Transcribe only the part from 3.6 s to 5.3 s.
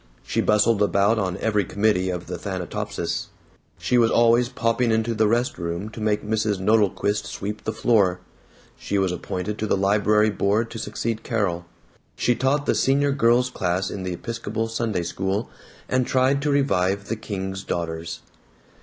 she was always popping into the